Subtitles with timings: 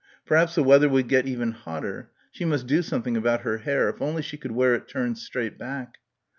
[0.25, 2.09] Perhaps the weather would get even hotter.
[2.31, 3.87] She must do something about her hair...
[3.87, 5.99] if only she could wear it turned straight back.